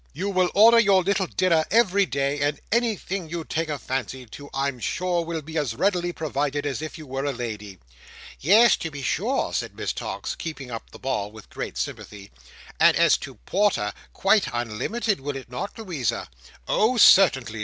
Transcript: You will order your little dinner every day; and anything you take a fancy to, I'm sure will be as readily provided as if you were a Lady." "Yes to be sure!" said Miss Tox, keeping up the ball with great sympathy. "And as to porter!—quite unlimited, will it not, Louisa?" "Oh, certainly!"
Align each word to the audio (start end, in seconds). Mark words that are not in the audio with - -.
You 0.13 0.31
will 0.31 0.49
order 0.55 0.79
your 0.79 1.03
little 1.03 1.27
dinner 1.27 1.63
every 1.69 2.07
day; 2.07 2.39
and 2.39 2.59
anything 2.71 3.29
you 3.29 3.43
take 3.43 3.69
a 3.69 3.77
fancy 3.77 4.25
to, 4.25 4.49
I'm 4.51 4.79
sure 4.79 5.23
will 5.23 5.43
be 5.43 5.59
as 5.59 5.75
readily 5.75 6.11
provided 6.11 6.65
as 6.65 6.81
if 6.81 6.97
you 6.97 7.05
were 7.05 7.25
a 7.25 7.31
Lady." 7.31 7.77
"Yes 8.39 8.75
to 8.77 8.89
be 8.89 9.03
sure!" 9.03 9.53
said 9.53 9.75
Miss 9.75 9.93
Tox, 9.93 10.33
keeping 10.35 10.71
up 10.71 10.89
the 10.89 10.97
ball 10.97 11.31
with 11.31 11.51
great 11.51 11.77
sympathy. 11.77 12.31
"And 12.79 12.97
as 12.97 13.15
to 13.17 13.35
porter!—quite 13.45 14.47
unlimited, 14.51 15.21
will 15.21 15.35
it 15.35 15.51
not, 15.51 15.77
Louisa?" 15.77 16.29
"Oh, 16.67 16.97
certainly!" 16.97 17.59